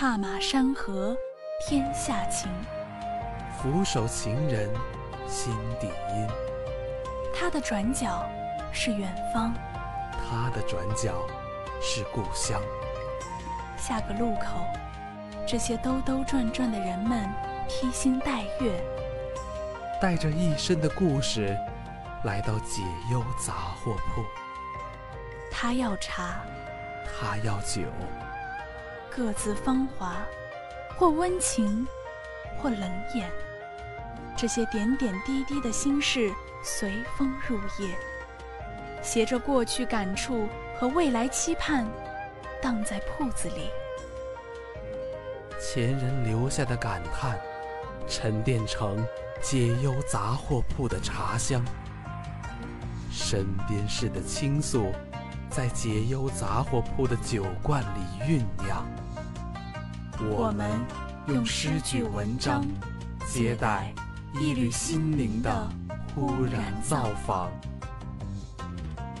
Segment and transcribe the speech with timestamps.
[0.00, 1.14] 踏马山河
[1.60, 2.50] 天下情，
[3.58, 4.70] 俯首情人
[5.28, 6.26] 心底音。
[7.34, 8.26] 他的转角
[8.72, 9.52] 是远方，
[10.24, 11.26] 他的转角
[11.82, 12.62] 是故乡。
[13.76, 14.64] 下个路口，
[15.46, 17.28] 这些兜兜转转的人们
[17.68, 18.82] 披星戴月，
[20.00, 21.54] 带着一身的故事，
[22.24, 22.80] 来到解
[23.12, 24.24] 忧杂货铺。
[25.52, 26.40] 他要茶，
[27.04, 27.82] 他要酒，
[29.14, 30.16] 各自芳华，
[30.96, 31.86] 或温情，
[32.56, 32.80] 或冷
[33.14, 33.28] 眼。
[34.36, 37.94] 这些点点滴滴的心事，随风入夜，
[39.02, 40.46] 携着过去感触
[40.78, 41.86] 和未来期盼，
[42.62, 43.68] 荡在铺子里。
[45.60, 47.38] 前人留下的感叹，
[48.06, 49.04] 沉淀成
[49.42, 51.62] 解忧杂货铺的茶香。
[53.10, 54.92] 身边事的倾诉，
[55.50, 58.86] 在解忧杂货铺的酒罐里酝酿。
[60.28, 60.70] 我们
[61.28, 62.62] 用诗句文章
[63.26, 63.90] 接待
[64.34, 65.68] 一缕心灵的
[66.14, 67.50] 忽然造访。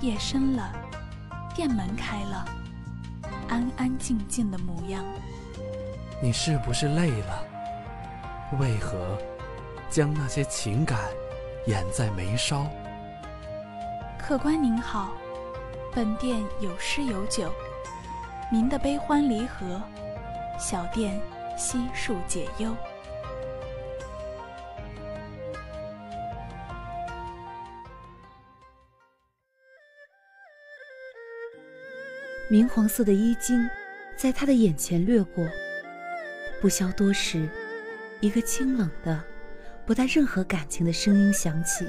[0.02, 0.70] 夜深了，
[1.54, 2.44] 店门开了，
[3.48, 5.02] 安安静静的模样。
[6.22, 7.44] 你是不是累了？
[8.58, 9.16] 为何
[9.88, 10.98] 将那些情感
[11.66, 12.66] 掩在眉梢？
[14.18, 15.12] 客官您好，
[15.94, 17.50] 本店有诗有酒，
[18.52, 19.80] 您的悲欢离合，
[20.60, 21.18] 小店
[21.56, 22.76] 悉数解忧。
[32.50, 33.66] 明黄色的衣襟
[34.18, 35.48] 在他的眼前掠过。
[36.60, 37.48] 不消多时，
[38.20, 39.24] 一个清冷的、
[39.86, 41.88] 不带任何感情的声音响起：“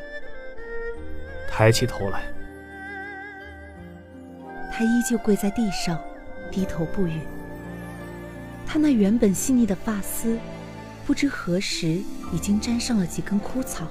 [1.51, 2.23] 抬起头来。”
[4.71, 6.01] 他依旧跪在地上，
[6.49, 7.19] 低头不语。
[8.71, 10.39] 他那原本细腻的发丝，
[11.05, 13.85] 不知何时已经沾上了几根枯草；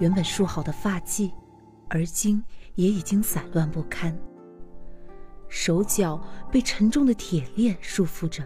[0.00, 1.30] 原本束好的发髻，
[1.86, 2.42] 而今
[2.74, 4.12] 也已经散乱不堪。
[5.48, 8.42] 手脚被沉重的铁链束缚着。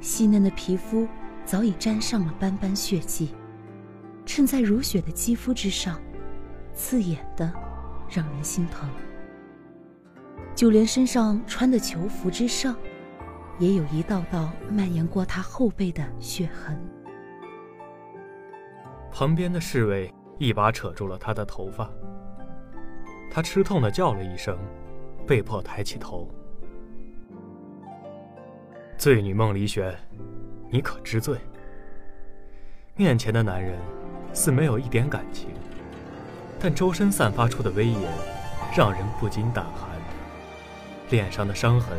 [0.00, 1.06] 细嫩的皮肤
[1.44, 3.30] 早已沾上了斑斑血迹，
[4.24, 6.00] 衬在如雪的肌肤之上，
[6.74, 7.52] 刺眼的，
[8.10, 8.90] 让人心疼。
[10.52, 12.74] 就连身上穿的囚服之上，
[13.58, 16.78] 也有一道道蔓延过他后背的血痕。
[19.10, 21.90] 旁边的侍卫一把扯住了他的头发，
[23.30, 24.58] 他吃痛的叫了一声，
[25.26, 26.28] 被迫抬起头。
[28.98, 29.94] 醉女梦离玄，
[30.70, 31.38] 你可知罪？
[32.94, 33.78] 面前的男人
[34.32, 35.48] 似没有一点感情，
[36.58, 38.12] 但周身散发出的威严
[38.76, 39.90] 让人不禁胆寒。
[41.10, 41.96] 脸上的伤痕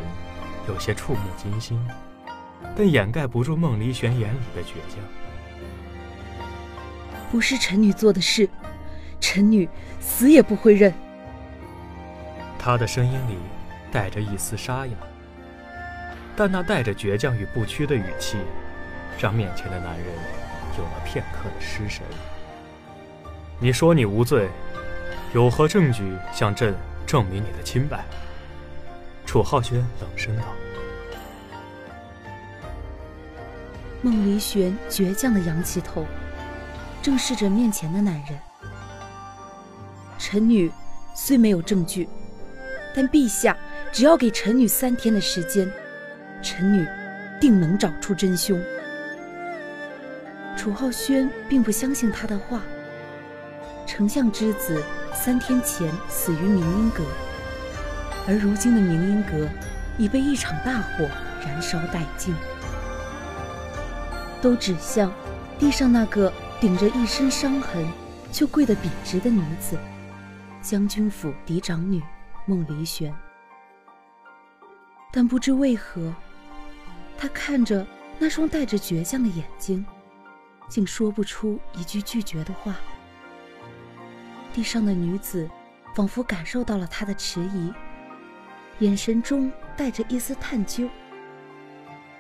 [0.67, 1.79] 有些触目惊心，
[2.75, 4.99] 但掩盖不住梦离玄眼里的倔强。
[7.31, 8.49] 不是臣女做的事，
[9.19, 9.67] 臣女
[9.99, 10.93] 死也不会认。
[12.59, 13.37] 他的声音里
[13.91, 14.93] 带着一丝沙哑。
[16.35, 18.37] 但那带着倔强与不屈的语气，
[19.17, 20.05] 让面前的男人
[20.77, 22.03] 有了片刻的失神。
[23.59, 24.47] 你说你无罪，
[25.33, 26.75] 有何证据向朕
[27.07, 28.05] 证明你的清白？
[29.27, 30.43] 楚浩轩冷声道。
[34.01, 36.07] 孟离玄倔强的扬起头，
[37.01, 38.39] 正视着面前的男人。
[40.17, 40.71] 臣女
[41.13, 42.07] 虽没有证据，
[42.95, 43.55] 但陛下
[43.91, 45.69] 只要给臣女三天的时间。
[46.41, 46.87] 臣女
[47.41, 48.57] 定能找出真凶。
[50.55, 52.61] 楚浩轩并不相信他的话。
[53.85, 54.81] 丞相之子
[55.13, 57.03] 三天前死于明英阁，
[58.27, 59.49] 而如今的明英阁
[59.97, 61.09] 已被一场大火
[61.45, 62.35] 燃烧殆尽，
[64.41, 65.11] 都指向
[65.57, 67.87] 地上那个顶着一身伤痕
[68.31, 69.77] 却跪得笔直的女子——
[70.61, 72.03] 将军府嫡长女
[72.45, 73.13] 孟离轩。
[75.11, 76.13] 但不知为何。
[77.19, 77.83] 他看着
[78.19, 79.83] 那双带着倔强的眼睛，
[80.67, 82.75] 竟说不出一句拒绝的话。
[84.53, 85.49] 地上的女子
[85.95, 87.73] 仿佛感受到了他的迟疑，
[88.79, 90.87] 眼神中带着一丝探究。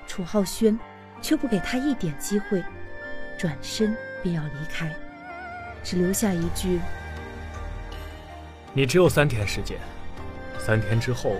[0.07, 0.77] 楚浩轩
[1.21, 2.63] 却不给他一点机会，
[3.37, 4.91] 转身便要离开，
[5.83, 6.79] 只留下一句
[8.73, 9.77] ：“你只有三天时间，
[10.57, 11.35] 三天之后，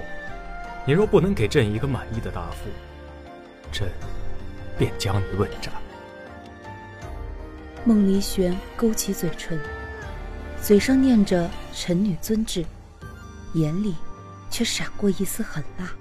[0.86, 2.70] 你若不能给朕一个满意的答复。”
[3.72, 3.90] 朕
[4.78, 5.74] 便将你问斩。
[7.84, 9.60] 孟离玄勾起嘴唇，
[10.62, 12.66] 嘴上念着“臣女遵旨”，
[13.56, 13.96] 眼里
[14.50, 15.92] 却闪过一丝狠辣。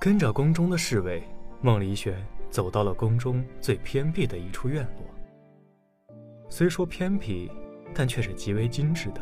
[0.00, 1.22] 跟着宫中的侍卫，
[1.60, 2.14] 孟离玄
[2.50, 5.04] 走到了宫中最偏僻的一处院落。
[6.48, 7.50] 虽说偏僻，
[7.94, 9.20] 但却是极为精致的，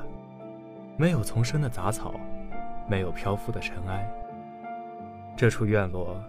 [0.96, 2.14] 没有丛生的杂草，
[2.88, 4.08] 没有漂浮的尘埃。
[5.36, 6.22] 这处院落，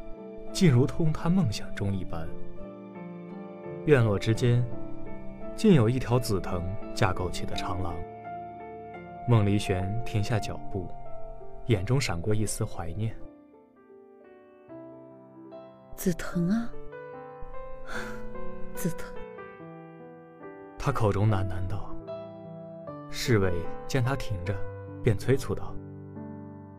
[0.51, 2.27] 竟如同他梦想中一般。
[3.85, 4.63] 院落之间，
[5.55, 6.61] 竟有一条紫藤
[6.93, 7.95] 架构起的长廊。
[9.29, 10.87] 孟离玄停下脚步，
[11.67, 13.15] 眼中闪过一丝怀念。
[15.95, 16.67] 紫藤啊，
[18.73, 19.07] 紫藤。
[20.79, 21.95] 他口中喃喃道。
[23.11, 23.53] 侍卫
[23.87, 24.55] 见他停着，
[25.03, 25.75] 便催促道：“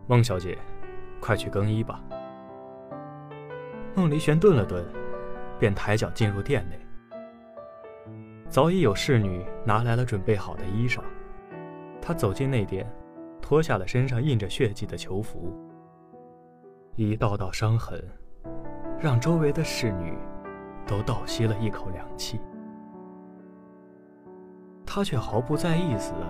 [0.09, 0.59] 孟小姐，
[1.21, 2.03] 快去更衣吧。”
[3.95, 4.85] 孟离玄顿了顿，
[5.57, 6.77] 便抬脚进入店内。
[8.49, 11.01] 早已有侍女拿来了准备好的衣裳。
[12.11, 12.85] 他走进内殿，
[13.41, 15.57] 脱下了身上印着血迹的囚服。
[16.97, 18.03] 一道道伤痕，
[18.99, 20.19] 让周围的侍女
[20.85, 22.41] 都倒吸了一口凉气。
[24.85, 26.27] 他却毫不在意似的，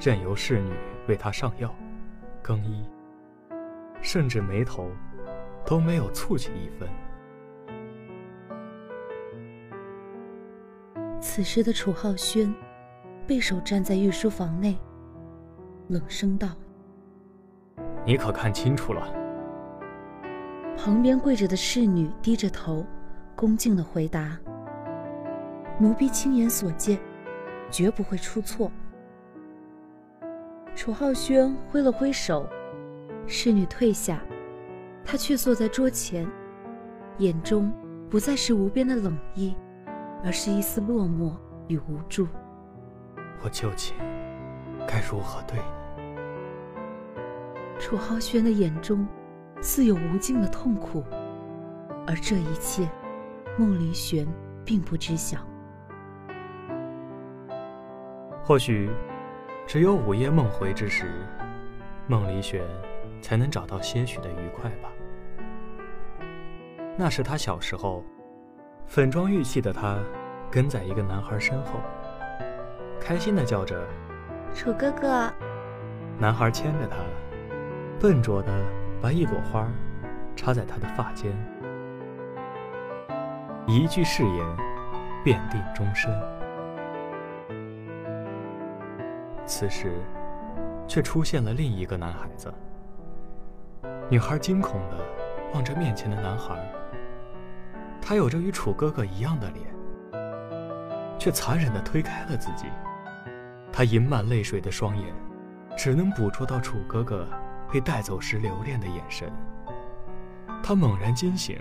[0.00, 0.72] 任由侍女
[1.08, 1.70] 为他上药、
[2.40, 2.88] 更衣，
[4.00, 4.88] 甚至眉头
[5.66, 6.88] 都没有蹙起一分。
[11.20, 12.50] 此时的楚浩轩
[13.26, 14.76] 背手站在御书房内，
[15.88, 16.48] 冷声道
[18.06, 19.12] ：“你可看清楚了？”
[20.76, 22.84] 旁边跪着的侍女低着头，
[23.34, 24.38] 恭敬的回答
[25.80, 26.98] ：“奴婢亲眼所见。”
[27.70, 28.70] 绝不会出错。
[30.76, 32.46] 楚浩轩挥了挥手，
[33.26, 34.22] 侍女退下，
[35.02, 36.24] 他却坐在桌前，
[37.18, 37.72] 眼中
[38.08, 39.56] 不再是无边的冷意，
[40.22, 41.32] 而是一丝落寞
[41.66, 42.28] 与无助。
[43.42, 43.94] 我究竟
[44.86, 45.64] 该如何对你？
[47.78, 49.06] 楚浩轩的眼中
[49.60, 51.04] 似有无尽的痛苦，
[52.06, 52.88] 而这一切，
[53.58, 54.26] 孟离玄
[54.64, 55.38] 并不知晓。
[58.42, 58.90] 或许，
[59.66, 61.26] 只有午夜梦回之时，
[62.06, 62.62] 孟离玄
[63.20, 64.90] 才能找到些许的愉快吧。
[66.96, 68.04] 那是他小时候，
[68.86, 69.98] 粉妆玉砌的他，
[70.50, 71.80] 跟在一个男孩身后，
[73.04, 73.86] 开心的叫着
[74.56, 75.30] “楚哥哥”。
[76.18, 76.96] 男孩牵着她，
[78.00, 78.50] 笨拙的
[79.02, 79.68] 把一朵花
[80.34, 81.30] 插在她的发间，
[83.66, 84.56] 一句誓言，
[85.22, 86.10] 便定终身。
[89.44, 89.92] 此时，
[90.88, 92.50] 却出现了另一个男孩子。
[94.08, 94.96] 女孩惊恐地
[95.52, 96.58] 望着面前的男孩，
[98.00, 99.66] 他有着与楚哥哥一样的脸，
[101.18, 102.64] 却残忍地推开了自己。
[103.76, 105.12] 他盈满泪水的双眼，
[105.76, 107.26] 只能捕捉到楚哥哥
[107.72, 109.28] 被带走时留恋的眼神。
[110.62, 111.60] 他猛然惊醒，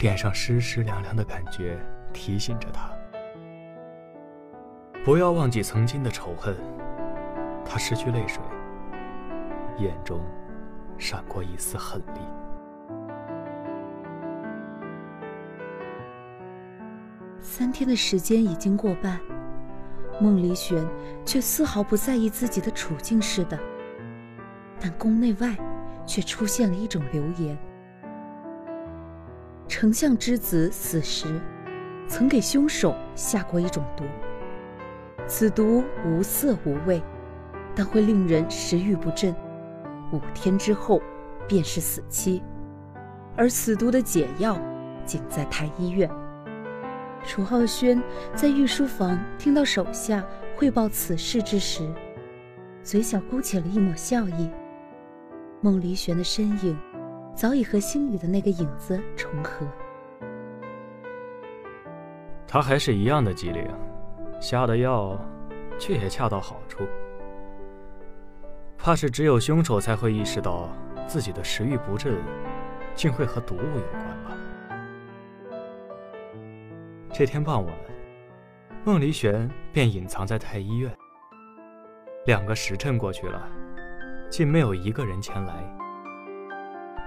[0.00, 1.80] 脸上湿湿凉凉的感觉
[2.12, 2.90] 提醒着他。
[5.02, 6.54] 不要忘记曾经的仇恨。
[7.64, 8.42] 他失去泪水，
[9.78, 10.20] 眼中
[10.98, 12.20] 闪过一丝狠厉。
[17.40, 19.18] 三天的时间已经过半，
[20.20, 20.86] 孟离玄
[21.24, 23.58] 却丝毫不在意自己的处境似的。
[24.80, 25.56] 但宫内外
[26.06, 27.56] 却出现了一种流言：
[29.68, 31.40] 丞相之子死时，
[32.08, 34.04] 曾给凶手下过一种毒。
[35.26, 37.00] 此毒无色无味，
[37.74, 39.34] 但会令人食欲不振，
[40.12, 41.00] 五天之后
[41.46, 42.42] 便是死期。
[43.36, 44.58] 而此毒的解药
[45.06, 46.10] 仅在太医院。
[47.24, 48.02] 楚浩轩
[48.34, 50.24] 在御书房听到手下
[50.56, 51.88] 汇报此事之时，
[52.82, 54.50] 嘴角勾起了一抹笑意。
[55.60, 56.76] 孟离玄的身影
[57.34, 59.66] 早已和心里的那个影子重合。
[62.46, 63.66] 他还是一样的机灵。
[64.40, 65.16] 下的药，
[65.78, 66.84] 却也恰到好处。
[68.76, 70.68] 怕是只有凶手才会意识到
[71.06, 72.16] 自己的食欲不振，
[72.96, 74.36] 竟会和毒物有关吧。
[77.14, 77.74] 这天傍晚，
[78.86, 80.90] 孟离玄便隐藏在太医院。
[82.24, 83.46] 两个时辰过去了，
[84.30, 85.52] 竟没有一个人前来。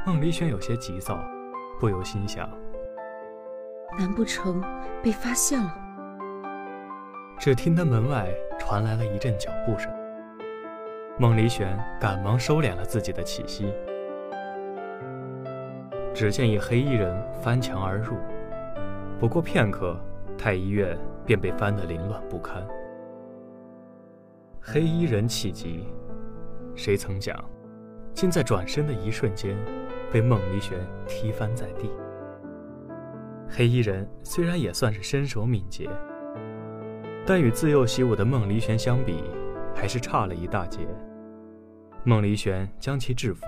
[0.05, 1.17] 孟离玄有些急躁，
[1.79, 2.47] 不由心想：
[3.97, 4.63] 难不成
[5.01, 5.75] 被发现了？
[7.39, 9.91] 只听得门外传来了一阵脚步声，
[11.17, 13.73] 孟离玄赶忙收敛了自己的气息。
[16.13, 18.15] 只见一黑衣人翻墙而入，
[19.19, 19.97] 不过片刻，
[20.37, 22.65] 太医院便被翻得凌乱不堪。
[24.61, 25.87] 黑衣人气急，
[26.75, 27.37] 谁曾想，
[28.13, 29.57] 竟在转身的一瞬间，
[30.11, 31.89] 被孟离玄踢翻在地。
[33.47, 35.89] 黑衣人虽然也算是身手敏捷，
[37.25, 39.23] 但与自幼习武的孟离玄相比，
[39.73, 40.79] 还是差了一大截。
[42.03, 43.47] 孟离玄将其制服，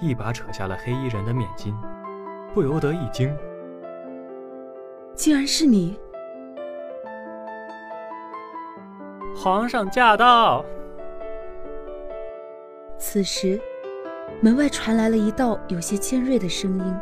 [0.00, 1.72] 一把扯下了黑衣人的面巾，
[2.52, 3.32] 不由得一惊
[5.16, 5.98] ：“竟然是你！”
[9.34, 10.64] 皇上驾到！
[12.98, 13.60] 此时，
[14.40, 16.96] 门外传来了一道有些尖锐的声音。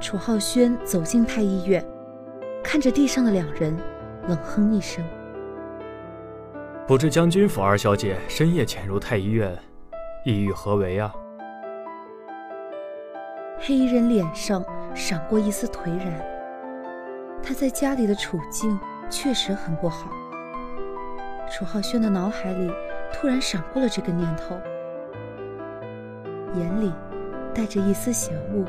[0.00, 1.84] 楚浩轩走进太医院，
[2.62, 3.76] 看着地上的两人，
[4.28, 5.04] 冷哼一声
[6.86, 9.58] ：“不知将军府二小姐深夜潜入太医院，
[10.24, 11.12] 意欲何为啊？”
[13.58, 14.64] 黑衣人脸上
[14.94, 16.37] 闪过一丝颓然，
[17.42, 18.78] 他在家里的处境
[19.10, 20.10] 确实很不好。
[21.50, 22.70] 楚浩轩的脑海里
[23.12, 24.54] 突然闪过了这个念头，
[26.54, 26.92] 眼里
[27.54, 28.64] 带着一丝嫌恶。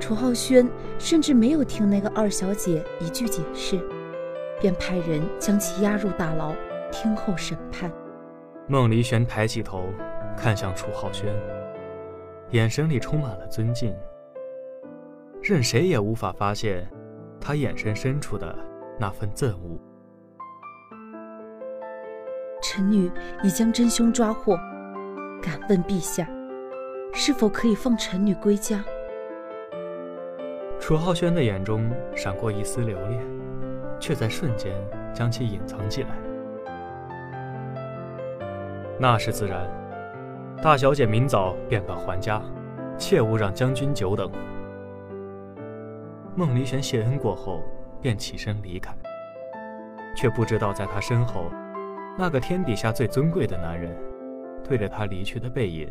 [0.00, 3.78] 楚浩轩甚至没有听那个二小姐一句解释，
[4.60, 6.52] 便派人将其押入大牢，
[6.90, 7.90] 听候审判。
[8.66, 9.84] 孟离玄抬起头，
[10.36, 11.34] 看向楚浩轩，
[12.50, 13.94] 眼神里充满了尊敬，
[15.42, 16.86] 任谁也无法发现
[17.44, 18.56] 他眼神深处的
[18.98, 19.78] 那份憎恶。
[22.62, 24.56] 臣女已将真凶抓获，
[25.42, 26.26] 敢问陛下，
[27.12, 28.82] 是否可以放臣女归家？
[30.80, 33.20] 楚浩轩的眼中闪过一丝留恋，
[34.00, 34.72] 却在瞬间
[35.12, 36.08] 将其隐藏起来。
[38.98, 39.68] 那是自然，
[40.62, 42.40] 大小姐明早便可还家，
[42.96, 44.30] 切勿让将军久等。
[46.36, 47.62] 孟离玄谢恩过后，
[48.00, 48.92] 便起身离开，
[50.16, 51.44] 却不知道在他身后。
[52.18, 53.96] 那个天底下最尊贵的男人，
[54.64, 55.88] 对着他离去的背影，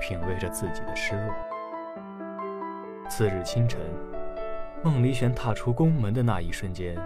[0.00, 1.32] 品味着自己的失落。
[3.08, 3.80] 次日清晨，
[4.82, 6.96] 孟离玄踏出宫门的那一瞬间，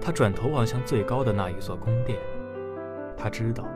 [0.00, 2.18] 他转头望向最高的那一座宫殿。
[3.18, 3.66] 他知道，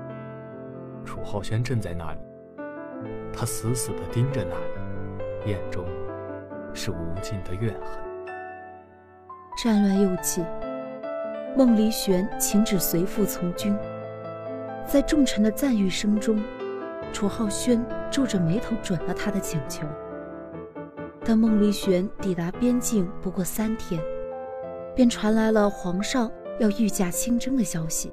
[1.04, 2.18] 楚浩轩正在那里。
[3.30, 5.84] 他死死地盯着那里，眼中
[6.72, 8.11] 是无尽的怨恨。
[9.62, 10.44] 战乱又起，
[11.56, 13.72] 孟离玄请旨随父从军。
[14.84, 16.42] 在众臣的赞誉声中，
[17.12, 19.86] 楚浩轩皱着眉头准了他的请求。
[21.24, 24.02] 但孟离玄抵达边境不过三天，
[24.96, 26.28] 便传来了皇上
[26.58, 28.12] 要御驾亲征的消息。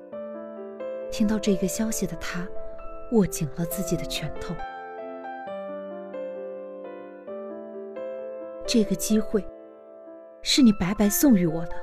[1.09, 2.47] 听到这个消息的他，
[3.13, 4.53] 握紧了自己的拳头。
[8.67, 9.43] 这个机会，
[10.41, 11.75] 是你白白送予我的，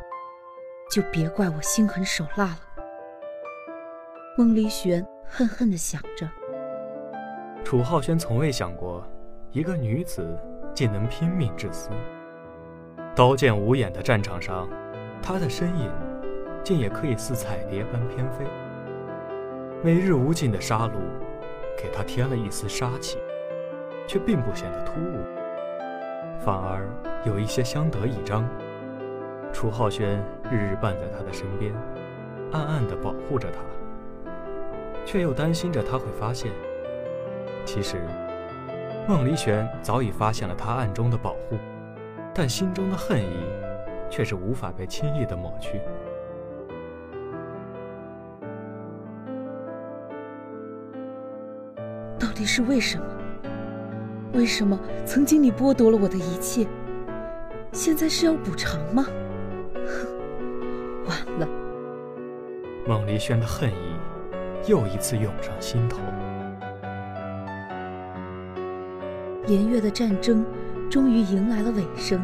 [0.91, 2.59] 就别怪我心狠手辣了。
[4.37, 6.29] 孟离玄恨恨地想着，
[7.65, 9.07] 楚浩轩从未想过，
[9.51, 10.39] 一个女子
[10.75, 11.91] 竟能拼命至死。
[13.15, 14.69] 刀剑无眼的战场上，
[15.23, 15.91] 她的身影
[16.65, 18.45] 竟也可以似彩蝶般翩飞。
[19.83, 20.93] 每日无尽的杀戮，
[21.77, 23.19] 给她添了一丝杀气，
[24.07, 25.25] 却并不显得突兀，
[26.45, 26.89] 反而
[27.25, 28.49] 有一些相得益彰。
[29.53, 31.73] 楚浩轩日日伴在他的身边，
[32.53, 33.59] 暗暗地保护着他。
[35.05, 36.51] 却又担心着他会发现，
[37.65, 37.97] 其实
[39.09, 41.57] 孟离玄早已发现了他暗中的保护，
[42.35, 43.47] 但心中的恨意
[44.11, 45.81] 却是无法被轻易的抹去。
[52.19, 53.07] 到底是为什么？
[54.33, 56.67] 为什么曾经你剥夺了我的一切，
[57.73, 59.07] 现在是要补偿吗？
[59.75, 61.49] 哼，晚了！
[62.87, 63.97] 孟离轩的恨意。
[64.67, 65.99] 又一次涌上心头。
[69.47, 70.45] 连月的战争
[70.91, 72.21] 终于迎来了尾声，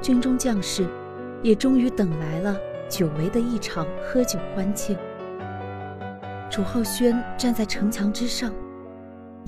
[0.00, 0.86] 军中将士
[1.42, 2.56] 也终于等来了
[2.88, 4.96] 久违的一场喝酒欢庆。
[6.50, 8.50] 楚浩轩站在城墙之上，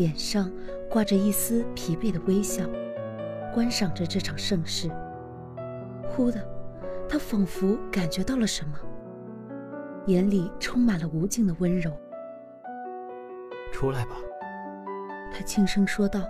[0.01, 0.51] 脸上
[0.89, 2.65] 挂着一丝疲惫的微笑，
[3.53, 4.91] 观赏着这场盛世。
[6.09, 6.43] 忽的，
[7.07, 8.79] 他仿佛感觉到了什么。
[10.07, 11.93] 眼里充满了无尽的温柔。
[13.71, 14.13] 出来吧，
[15.31, 16.23] 他轻声说道。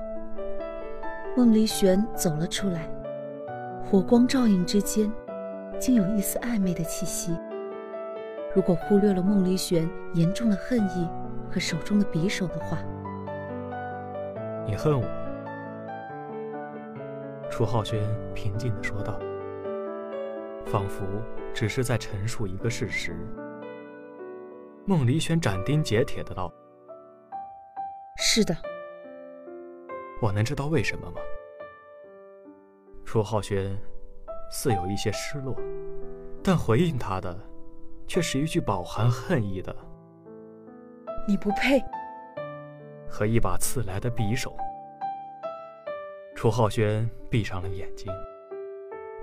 [1.37, 2.91] 孟离玄走了出来，
[3.85, 5.09] 火光照映之间，
[5.79, 7.39] 竟有一丝暧昧的气息。
[8.53, 11.09] 如果忽略了孟离玄严重的恨意
[11.49, 12.77] 和手中的匕首的话，
[14.71, 15.05] 你恨我？
[17.51, 18.01] 楚浩轩
[18.35, 19.19] 平静地说道，
[20.65, 21.05] 仿佛
[21.53, 23.17] 只是在陈述一个事实。
[24.87, 26.53] 孟离轩斩钉截铁的道
[28.17, 28.57] ：“是的。
[30.23, 31.21] 我能知道为什么吗？
[33.05, 33.77] 楚浩轩
[34.53, 35.53] 似有一些失落，
[36.45, 37.37] 但回应他的
[38.07, 39.75] 却是一句饱含恨意的
[41.27, 41.83] ：“你不配。”
[43.13, 44.57] 和一把刺来的匕首。
[46.41, 48.11] 楚浩轩闭上了眼睛，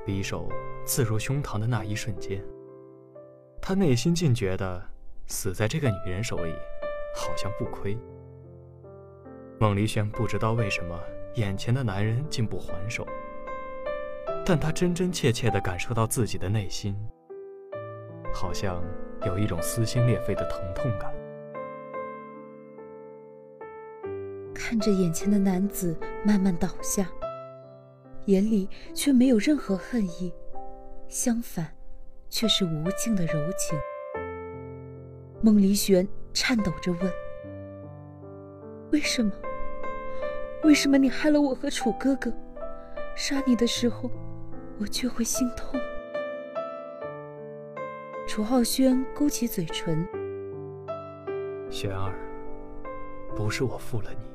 [0.06, 0.48] 匕首
[0.86, 2.46] 刺入胸膛的那一瞬间，
[3.60, 4.80] 他内心竟觉得
[5.26, 6.54] 死在这个女人手里
[7.16, 7.98] 好像不亏。
[9.60, 10.96] 孟离轩不知道为什么
[11.34, 13.04] 眼前的男人竟不还手，
[14.46, 16.96] 但他真真切切地感受到自己的内心
[18.32, 18.80] 好像
[19.26, 21.17] 有一种撕心裂肺的疼痛感。
[24.70, 27.10] 看着眼前的男子慢慢倒下，
[28.26, 30.34] 眼里却没有任何恨意，
[31.08, 31.74] 相反，
[32.30, 33.80] 却是无尽的柔情。
[35.42, 37.10] 孟离玄颤抖着问
[38.92, 39.32] ：“为什么？
[40.66, 42.30] 为什么你害了我和楚哥哥？
[43.16, 44.12] 杀你的时候，
[44.82, 45.80] 我却会心痛。”
[48.28, 50.06] 楚浩轩勾起嘴唇
[51.72, 52.14] ：“玄儿，
[53.34, 54.28] 不是我负了你。”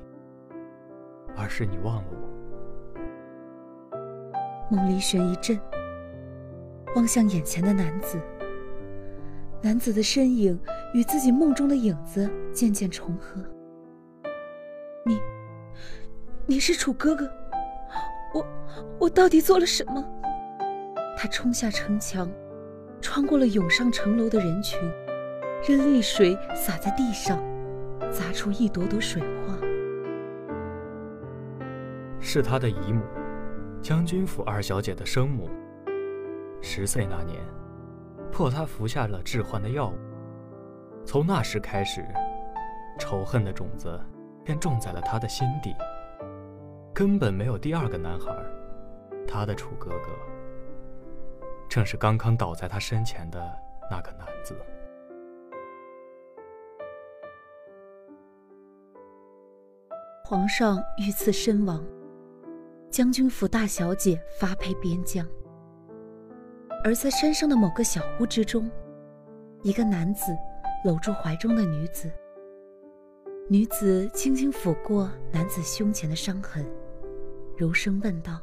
[1.37, 2.17] 而是你忘了我。
[4.71, 5.59] 孟离玄一震，
[6.97, 8.19] 望向眼前的男子。
[9.61, 10.59] 男子的身影
[10.93, 13.41] 与自己梦中的影子渐渐重合。
[15.05, 15.21] 你，
[16.47, 17.31] 你是楚哥哥？
[18.35, 18.47] 我，
[18.99, 20.05] 我到底做了什么？
[21.17, 22.29] 他冲下城墙，
[23.01, 24.81] 穿过了涌上城楼的人群，
[25.69, 27.39] 任泪水洒在地上，
[28.11, 29.57] 砸出一朵朵水花。
[32.35, 33.03] 是他的姨母，
[33.83, 35.51] 将军府二小姐的生母。
[36.63, 37.39] 十岁那年，
[38.33, 39.99] 迫他服下了致幻的药物。
[41.05, 42.03] 从那时开始，
[42.99, 44.01] 仇恨的种子
[44.43, 45.77] 便种在了他的心底。
[46.95, 48.35] 根本没有第二个男孩，
[49.29, 50.09] 他的楚哥哥，
[51.69, 53.39] 正是刚刚倒在他身前的
[53.91, 54.57] 那个男子。
[60.25, 61.85] 皇上遇刺身亡。
[62.93, 65.27] 将军府大小姐发配边疆，
[66.85, 68.71] 而在山上的某个小屋之中，
[69.63, 70.31] 一个男子
[70.85, 72.13] 搂住怀中的女子。
[73.49, 76.71] 女子轻轻抚过男子胸前的伤痕，
[77.57, 78.39] 柔声问道：“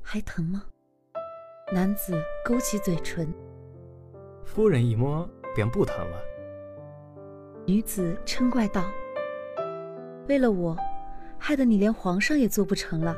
[0.00, 0.64] 还疼吗？”
[1.70, 3.30] 男子勾起嘴唇
[4.46, 6.22] ：“夫人一摸便不疼了。”
[7.68, 8.90] 女子嗔怪道
[10.26, 10.74] ：“为了我。”
[11.38, 13.16] 害得你连皇上也做不成了，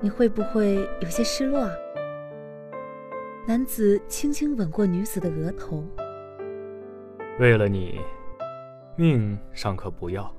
[0.00, 1.70] 你会不会有些失落啊？
[3.46, 5.84] 男子轻轻吻过女子的额头。
[7.38, 8.00] 为了你，
[8.96, 10.32] 命尚可不要，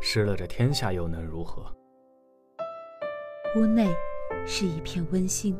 [0.00, 1.64] 失了这天下又能如何？
[3.56, 3.94] 屋内
[4.46, 5.56] 是一片温馨。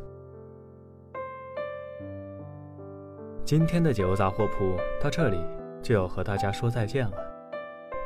[3.45, 5.39] 今天的解忧杂货铺到这里
[5.83, 7.17] 就要和大家说再见了，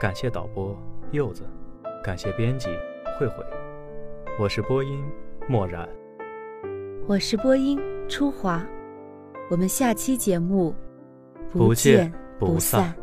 [0.00, 0.76] 感谢导播
[1.12, 1.44] 柚子。
[2.06, 2.68] 感谢编辑
[3.18, 3.44] 慧慧，
[4.38, 5.04] 我是播音
[5.48, 5.88] 墨染，
[7.08, 8.64] 我是播音初华，
[9.50, 10.72] 我们下期节目
[11.50, 12.94] 不见不散。